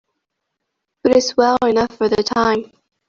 But 1.03 1.15
it's 1.15 1.37
well 1.37 1.59
enough 1.63 1.95
for 1.95 2.09
the 2.09 2.23
time. 2.23 2.71